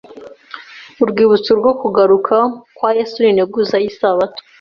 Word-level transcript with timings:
Urwibutso 1.03 1.51
rwo 1.59 1.71
kugaruka 1.81 2.35
kwa 2.75 2.89
Yesu 2.97 3.15
n’Integuza 3.21 3.75
y’Isabato. 3.83 4.39